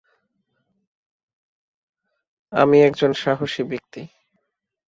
আমি 2.53 2.77
একজন 2.81 3.11
সাহসী 3.13 3.63
ব্যাক্তি। 3.63 4.01